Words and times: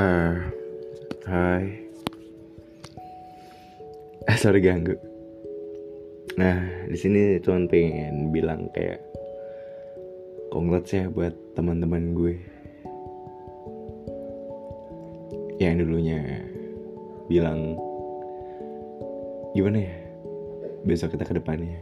Uh, 0.00 0.32
hai. 1.28 1.76
Ah, 4.24 4.36
sorry 4.40 4.64
ganggu. 4.64 4.96
Nah, 6.40 6.88
di 6.88 6.96
sini 6.96 7.36
cuman 7.44 7.68
pengen 7.68 8.32
bilang 8.32 8.72
kayak 8.72 9.04
congrats 10.48 10.96
ya 10.96 11.04
buat 11.12 11.36
teman-teman 11.52 12.16
gue. 12.16 12.40
Yang 15.60 15.84
dulunya 15.84 16.48
bilang 17.28 17.76
gimana 19.52 19.84
ya 19.84 19.96
besok 20.88 21.12
kita 21.12 21.28
ke 21.28 21.36
depannya. 21.36 21.76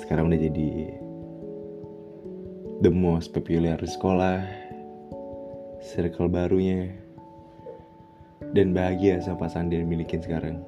Sekarang 0.00 0.32
udah 0.32 0.40
jadi 0.40 0.88
the 2.80 2.88
most 2.88 3.36
popular 3.36 3.76
sekolah 3.76 4.63
circle 5.84 6.32
barunya. 6.32 6.88
Dan 8.56 8.72
bahagia 8.72 9.20
sama 9.20 9.44
pasangan 9.44 9.68
dia 9.68 9.84
milikin 9.84 10.24
sekarang. 10.24 10.64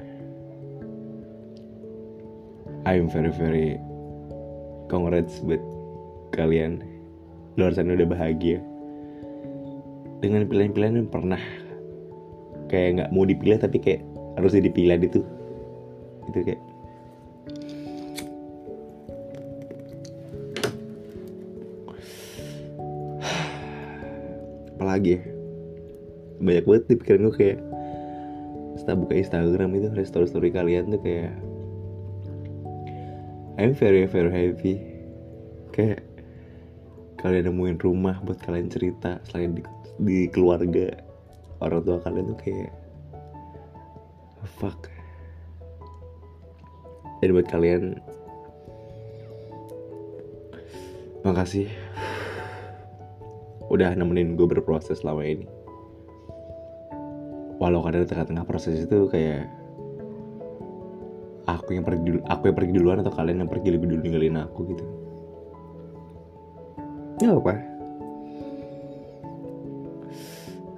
I'm 2.84 3.08
very 3.08 3.32
very 3.32 3.68
congrats 4.92 5.40
buat 5.40 5.62
kalian. 6.36 6.84
Luar 7.56 7.72
sana 7.72 7.96
udah 7.96 8.06
bahagia. 8.06 8.60
Dengan 10.20 10.44
pilihan-pilihan 10.44 11.00
yang 11.00 11.10
pernah. 11.10 11.40
Kayak 12.68 12.90
nggak 13.00 13.10
mau 13.16 13.24
dipilih 13.24 13.58
tapi 13.62 13.78
kayak 13.80 14.02
harusnya 14.36 14.68
dipilih 14.68 15.00
itu 15.00 15.22
itu 16.26 16.38
kayak 16.42 16.60
ya 25.04 25.20
banyak 26.40 26.64
banget 26.64 26.84
di 26.88 26.94
pikiran 27.00 27.28
gue 27.28 27.34
kayak 27.36 27.58
setelah 28.76 28.96
buka 29.02 29.14
Instagram 29.16 29.70
itu 29.76 29.86
ada 29.88 30.04
story 30.04 30.28
story 30.28 30.48
kalian 30.52 30.92
tuh 30.92 31.00
kayak 31.00 31.32
I'm 33.56 33.72
very 33.72 34.04
very 34.04 34.28
happy. 34.28 34.76
Kayak 35.72 36.04
kalian 37.16 37.48
nemuin 37.48 37.80
rumah 37.80 38.20
buat 38.20 38.36
kalian 38.44 38.68
cerita 38.68 39.16
selain 39.24 39.56
di, 39.56 39.64
di 39.96 40.28
keluarga 40.28 40.92
orang 41.64 41.80
tua 41.88 41.96
kalian 42.04 42.36
tuh 42.36 42.38
kayak 42.44 42.72
fuck. 44.60 44.92
Dan 47.24 47.32
buat 47.32 47.48
kalian 47.48 47.96
makasih 51.24 51.72
udah 53.70 53.98
nemenin 53.98 54.38
gue 54.38 54.46
berproses 54.46 55.02
selama 55.02 55.26
ini. 55.26 55.46
Walau 57.56 57.80
kadang 57.82 58.04
di 58.04 58.08
tengah-tengah 58.12 58.44
proses 58.44 58.84
itu 58.84 59.08
kayak 59.08 59.48
aku 61.48 61.78
yang 61.78 61.84
pergi 61.86 62.20
aku 62.26 62.42
yang 62.52 62.56
pergi 62.58 62.72
duluan 62.76 63.00
atau 63.00 63.14
kalian 63.14 63.42
yang 63.42 63.50
pergi 63.50 63.68
lebih 63.72 63.86
dulu 63.90 64.00
ninggalin 64.04 64.38
aku 64.44 64.60
gitu. 64.70 64.84
Ya 67.24 67.32
apa? 67.32 67.54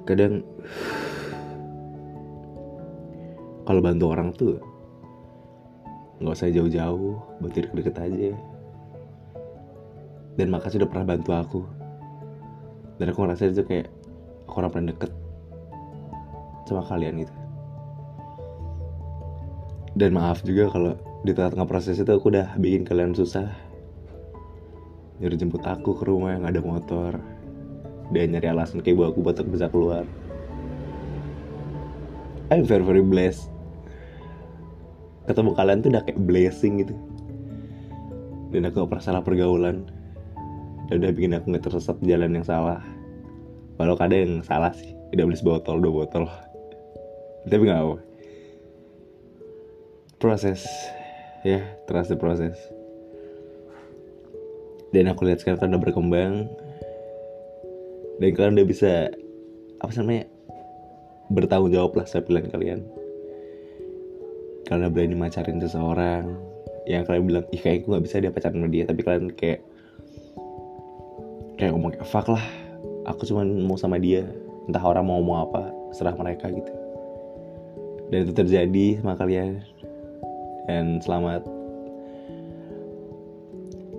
Kadang 0.07 0.47
kalau 3.67 3.81
bantu 3.85 4.05
orang 4.09 4.33
tuh 4.33 4.57
nggak 6.23 6.35
usah 6.35 6.49
jauh-jauh 6.55 7.21
bantu 7.43 7.57
deket-deket 7.59 7.97
aja. 8.01 8.31
Dan 10.39 10.55
makasih 10.55 10.79
udah 10.79 10.91
pernah 10.95 11.07
bantu 11.19 11.31
aku 11.35 11.61
dan 12.99 13.07
aku 13.15 13.19
ngerasa 13.25 13.55
itu 13.55 13.63
kayak 13.63 13.87
aku 14.51 14.55
orang 14.59 14.73
paling 14.75 14.91
deket 14.91 15.13
sama 16.67 16.83
kalian 16.85 17.25
gitu. 17.25 17.35
Dan 19.99 20.15
maaf 20.15 20.47
juga 20.47 20.71
kalau 20.71 20.93
di 21.27 21.35
tengah-tengah 21.35 21.67
proses 21.67 21.99
itu 21.99 22.11
aku 22.11 22.31
udah 22.31 22.55
bikin 22.61 22.87
kalian 22.87 23.17
susah. 23.17 23.51
Nyuruh 25.19 25.35
jemput 25.35 25.65
aku 25.67 25.99
ke 25.99 26.07
rumah 26.07 26.39
yang 26.39 26.47
ada 26.47 26.63
motor. 26.63 27.19
Dan 28.15 28.37
nyari 28.37 28.55
alasan 28.55 28.79
kayak 28.85 28.95
buat 28.95 29.09
aku 29.11 29.21
buat 29.27 29.43
bisa 29.51 29.67
keluar. 29.67 30.05
I'm 32.49 32.63
very 32.63 32.87
very 32.87 33.03
blessed. 33.03 33.51
Ketemu 35.27 35.51
kalian 35.59 35.79
tuh 35.85 35.91
udah 35.93 36.03
kayak 36.07 36.21
blessing 36.25 36.87
gitu. 36.87 36.95
Dan 38.49 38.65
aku 38.65 38.81
gak 38.81 38.89
pernah 38.97 39.05
salah 39.05 39.23
pergaulan 39.25 39.98
dan 40.89 41.05
udah 41.05 41.13
bikin 41.13 41.37
aku 41.37 41.53
gak 41.53 41.65
tersesat 41.69 41.97
jalan 42.05 42.33
yang 42.33 42.47
salah. 42.49 42.81
Walau 43.77 43.95
kadang 43.95 44.21
yang 44.25 44.35
salah 44.43 44.73
sih 44.75 44.97
udah 45.15 45.25
beli 45.25 45.39
sebotol 45.39 45.79
dua 45.81 46.05
botol. 46.05 46.25
Tapi 47.47 47.63
gak 47.69 47.81
apa 47.81 48.09
proses. 50.19 50.67
Ya 51.47 51.63
terasa 51.87 52.19
proses. 52.19 52.59
Dan 54.91 55.07
aku 55.07 55.25
lihat 55.25 55.41
sekarang 55.41 55.63
kan 55.63 55.71
udah 55.73 55.83
berkembang. 55.83 56.35
Dan 58.19 58.31
kalian 58.35 58.59
udah 58.59 58.67
bisa 58.67 58.93
apa 59.79 59.93
namanya 60.03 60.27
bertanggung 61.31 61.71
jawab 61.71 61.95
lah 61.95 62.07
sama 62.11 62.27
pilihan 62.27 62.51
kalian. 62.51 62.81
Kalian 64.67 64.81
udah 64.83 64.93
berani 64.93 65.17
macarin 65.17 65.63
seseorang. 65.63 66.35
Yang 66.89 67.03
kalian 67.07 67.25
bilang 67.31 67.45
ih 67.55 67.61
kayak 67.63 67.87
gue 67.87 67.95
gak 67.95 68.05
bisa 68.05 68.17
dia 68.19 68.35
pacaran 68.35 68.59
sama 68.59 68.69
dia. 68.69 68.85
Tapi 68.91 69.01
kalian 69.07 69.27
kayak 69.39 69.63
kayak 71.59 71.75
ngomong 71.75 71.91
fuck 72.07 72.31
lah 72.31 72.43
aku 73.09 73.27
cuma 73.27 73.43
mau 73.43 73.75
sama 73.75 73.99
dia. 73.99 74.23
Entah 74.71 74.85
orang 74.85 75.05
mau 75.09 75.19
ngomong 75.19 75.39
apa 75.49 75.63
serah 75.97 76.15
mereka 76.15 76.53
gitu. 76.53 76.73
Dan 78.09 78.19
itu 78.25 78.33
terjadi 78.33 78.87
sama 79.03 79.19
kalian. 79.19 79.65
Dan 80.69 81.01
selamat. 81.03 81.43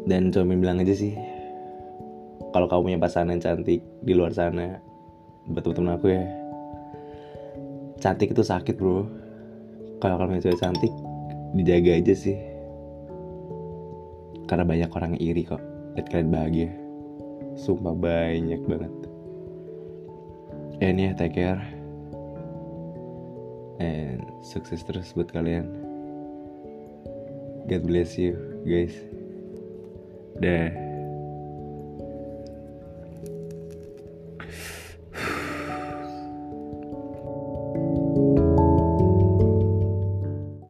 Dan 0.06 0.30
cuma 0.32 0.56
bilang 0.56 0.82
aja 0.82 0.96
sih 0.96 1.14
kalau 2.50 2.66
kamu 2.66 2.82
punya 2.90 3.00
pasangan 3.02 3.38
yang 3.38 3.42
cantik 3.46 3.82
di 4.02 4.14
luar 4.18 4.34
sana 4.34 4.82
buat 5.46 5.62
temen-temen 5.62 5.98
aku 6.00 6.08
ya. 6.10 6.26
Cantik 8.00 8.34
itu 8.34 8.42
sakit 8.42 8.80
bro. 8.80 9.06
Kalau 10.00 10.16
kamu 10.18 10.40
punya 10.40 10.44
cewek 10.50 10.62
cantik 10.62 10.94
dijaga 11.54 11.92
aja 12.00 12.14
sih. 12.16 12.38
Karena 14.50 14.66
banyak 14.66 14.90
orang 14.90 15.14
yang 15.18 15.34
iri 15.34 15.44
kok 15.46 15.62
lihat 15.94 16.08
kalian 16.10 16.32
bahagia 16.34 16.70
sumpah 17.60 17.96
banyak 17.96 18.64
banget. 18.64 18.94
And 20.80 20.96
ya 20.96 21.12
take 21.14 21.36
care. 21.36 21.60
And 23.84 24.24
sukses 24.44 24.84
terus 24.88 25.12
buat 25.12 25.32
kalian. 25.32 25.68
God 27.68 27.84
bless 27.84 28.16
you 28.16 28.40
guys. 28.64 28.96
Dah 30.40 30.89